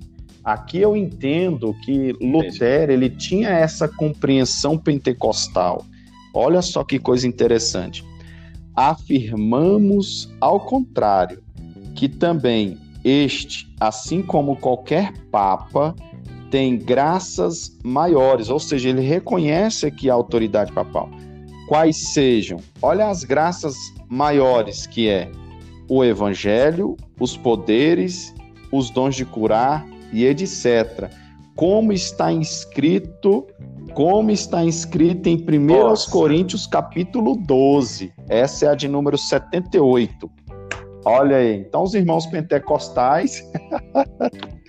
[0.44, 5.86] aqui eu entendo que Lutero ele tinha essa compreensão pentecostal.
[6.34, 8.06] Olha só que coisa interessante.
[8.76, 11.44] Afirmamos, ao contrário,
[11.94, 15.96] que também este, assim como qualquer papa,
[16.52, 21.10] tem graças maiores, ou seja, ele reconhece aqui a autoridade papal.
[21.68, 22.60] Quais sejam?
[22.82, 23.76] Olha as graças
[24.10, 25.32] maiores que é
[25.90, 28.36] o evangelho, os poderes,
[28.72, 31.10] os dons de curar e etc.
[31.56, 33.48] Como está inscrito
[33.94, 38.14] como está escrito em 1 Coríntios capítulo 12.
[38.30, 40.32] Essa é a de número 78.
[41.04, 43.44] Olha aí, então os irmãos pentecostais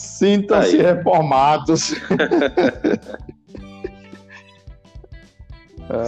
[0.00, 1.94] sintam-se reformados.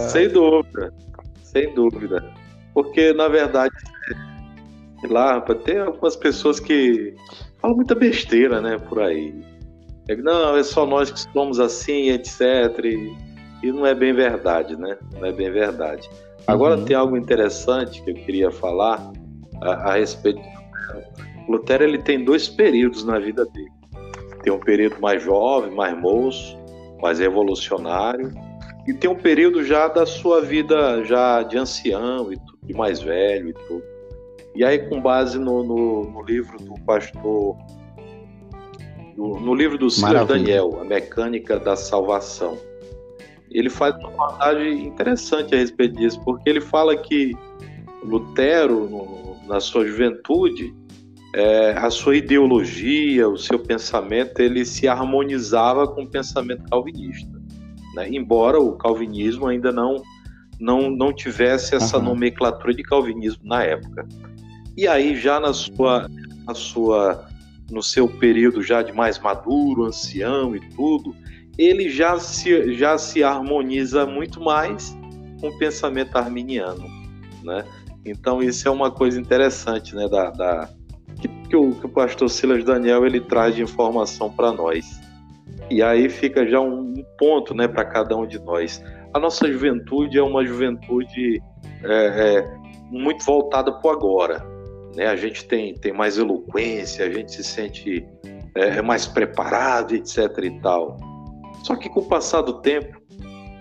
[0.09, 0.93] sem dúvida,
[1.43, 2.23] sem dúvida.
[2.73, 3.73] Porque, na verdade,
[5.09, 7.15] lá, tem algumas pessoas que
[7.59, 9.33] falam muita besteira, né, por aí
[10.21, 12.41] não, é só nós que somos assim, etc.
[12.83, 13.15] E,
[13.63, 14.97] e não é bem verdade, né?
[15.13, 16.09] Não é bem verdade.
[16.45, 16.85] Agora uhum.
[16.85, 19.11] tem algo interessante que eu queria falar
[19.61, 20.41] a, a respeito.
[21.47, 23.71] Lutero ele tem dois períodos na vida dele.
[24.43, 26.57] Tem um período mais jovem, mais moço,
[27.01, 28.31] mais revolucionário,
[28.85, 33.01] e tem um período já da sua vida já de ancião e tudo, de mais
[33.01, 33.83] velho e tudo.
[34.55, 37.57] E aí, com base no, no, no livro do pastor
[39.17, 42.57] no, no livro do Silas Daniel, A Mecânica da Salvação.
[43.51, 47.33] Ele faz uma abordagem interessante a respeito disso, porque ele fala que
[48.03, 50.75] Lutero, no, na sua juventude,
[51.33, 57.41] é, a sua ideologia, o seu pensamento, ele se harmonizava com o pensamento calvinista.
[57.95, 58.09] Né?
[58.11, 60.01] Embora o calvinismo ainda não,
[60.59, 62.05] não, não tivesse essa uhum.
[62.05, 64.07] nomenclatura de calvinismo na época.
[64.77, 66.09] E aí, já na sua,
[66.45, 67.27] na sua
[67.71, 71.15] no seu período já de mais maduro, ancião e tudo,
[71.57, 74.95] ele já se, já se harmoniza muito mais
[75.39, 76.85] com o pensamento arminiano,
[77.43, 77.65] né?
[78.05, 80.07] Então isso é uma coisa interessante, né?
[80.07, 80.69] Da, da
[81.53, 84.99] que, o, que o pastor Silas Daniel ele traz de informação para nós.
[85.69, 88.83] E aí fica já um, ponto, né, para cada um de nós.
[89.13, 91.39] A nossa juventude é uma juventude
[91.83, 92.57] é, é,
[92.89, 94.43] muito voltada para o agora,
[94.95, 95.05] né?
[95.05, 98.03] A gente tem, tem mais eloquência, a gente se sente
[98.55, 100.17] é, mais preparado, etc.
[100.41, 100.97] e tal.
[101.63, 102.99] Só que com o passar do tempo,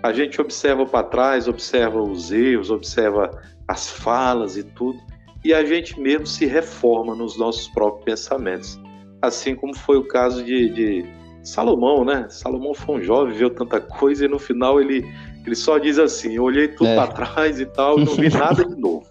[0.02, 3.30] a gente observa para trás, observa os erros, observa
[3.68, 4.98] as falas e tudo,
[5.44, 8.80] e a gente mesmo se reforma nos nossos próprios pensamentos.
[9.20, 11.04] Assim como foi o caso de, de
[11.42, 12.26] Salomão, né?
[12.28, 15.04] Salomão foi um jovem, viu tanta coisa e no final ele,
[15.44, 16.94] ele só diz assim: eu olhei tudo é.
[16.94, 19.06] para trás e tal, não vi nada de novo.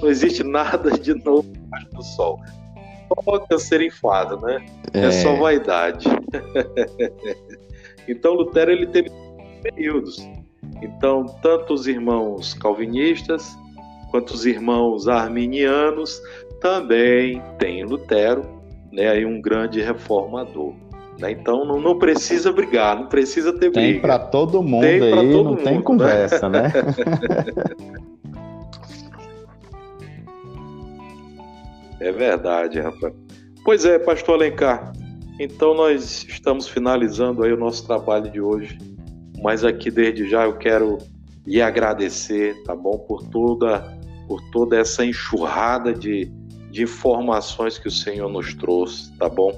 [0.00, 2.40] Não existe nada de novo embaixo do sol.
[3.24, 4.64] Só câncer enfado, né?
[4.92, 6.06] É, é só vaidade.
[8.08, 9.10] então Lutero ele teve
[9.62, 10.16] períodos.
[10.82, 13.56] Então, tanto os irmãos calvinistas
[14.14, 16.22] quanto os irmãos arminianos
[16.60, 18.46] também têm Lutero,
[18.92, 20.72] né, um grande reformador.
[21.18, 21.32] Né?
[21.32, 23.92] Então não, não, precisa brigar, não precisa ter briga.
[23.92, 25.82] Tem para todo mundo tem aí, todo não mundo, tem né?
[25.82, 26.62] conversa, né?
[26.62, 26.72] né?
[32.06, 33.12] é verdade, rapaz.
[33.64, 34.92] Pois é, pastor Alencar.
[35.40, 38.78] Então nós estamos finalizando aí o nosso trabalho de hoje.
[39.42, 40.98] Mas aqui desde já eu quero
[41.44, 46.30] lhe agradecer, tá bom, por toda por toda essa enxurrada de,
[46.70, 49.52] de informações que o Senhor nos trouxe, tá bom?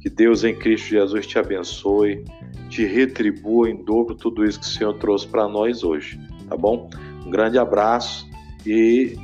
[0.00, 2.24] Que Deus em Cristo Jesus te abençoe,
[2.68, 6.88] te retribua em dobro tudo isso que o Senhor trouxe para nós hoje, tá bom?
[7.24, 8.26] Um grande abraço
[8.66, 9.16] e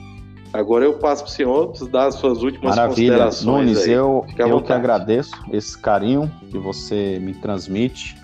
[0.53, 3.11] agora eu passo para o Senhor dar as suas últimas Maravilha.
[3.11, 3.67] considerações.
[3.67, 3.93] Nunes, aí.
[3.93, 8.17] eu, eu que agradeço esse carinho que você me transmite.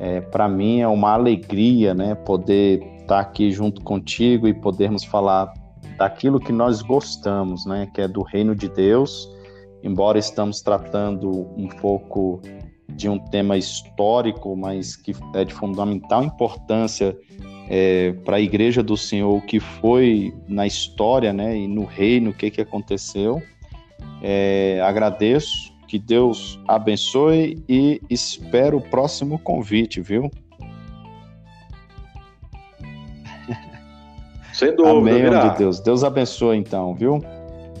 [0.00, 5.04] É, para mim é uma alegria, né, poder estar tá aqui junto contigo e podermos
[5.04, 5.52] falar
[5.96, 9.28] daquilo que nós gostamos, né, que é do reino de Deus
[9.84, 12.40] embora estamos tratando um pouco
[12.88, 17.14] de um tema histórico, mas que é de fundamental importância
[17.68, 22.30] é, para a Igreja do Senhor, o que foi na história né, e no reino,
[22.30, 23.42] o que, que aconteceu.
[24.22, 30.30] É, agradeço, que Deus abençoe e espero o próximo convite, viu?
[34.54, 35.10] Sem dúvida.
[35.10, 35.80] Amém, de Deus.
[35.80, 37.20] Deus abençoe então, viu?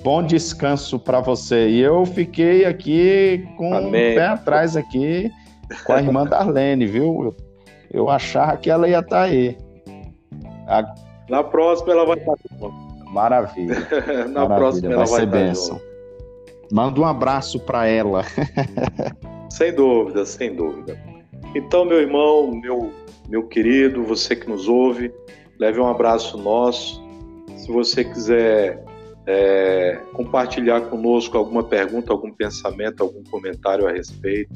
[0.02, 1.68] Bom descanso para você.
[1.68, 5.30] E eu fiquei aqui com o um pé atrás aqui
[5.86, 7.34] com a irmã Darlene, viu?
[7.92, 9.56] Eu, achava que ela ia estar tá aí.
[10.66, 10.94] A...
[11.30, 12.34] Na próxima ela vai estar
[13.08, 13.76] Maravilha.
[14.28, 14.56] Na Maravilha.
[14.56, 15.80] próxima ela vai, vai ser bênção.
[16.72, 18.24] Manda um abraço para ela.
[19.48, 20.98] sem dúvida, sem dúvida.
[21.54, 22.90] Então, meu irmão, meu,
[23.28, 25.14] meu querido, você que nos ouve,
[25.58, 27.02] leve um abraço nosso.
[27.56, 28.84] Se você quiser
[29.26, 34.52] é, compartilhar conosco alguma pergunta, algum pensamento, algum comentário a respeito,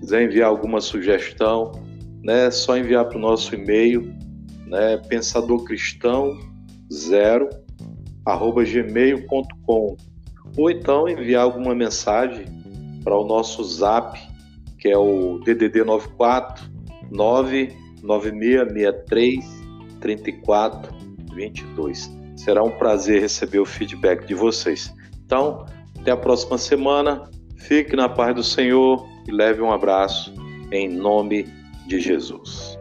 [0.00, 1.72] quiser enviar alguma sugestão,
[2.22, 4.12] né, é só enviar para o nosso e-mail,
[4.66, 6.36] né, pensadorcristão
[6.92, 7.48] zero
[8.24, 9.96] arroba gmail.com
[10.56, 12.44] ou então enviar alguma mensagem
[13.02, 14.16] para o nosso zap
[14.78, 16.70] que é o DDD 94
[17.10, 19.63] 99663
[20.04, 24.94] 3422 Será um prazer receber o feedback de vocês.
[25.24, 25.64] Então,
[25.98, 27.30] até a próxima semana.
[27.56, 30.34] Fique na paz do Senhor e leve um abraço
[30.70, 31.48] em nome
[31.86, 32.78] de Jesus.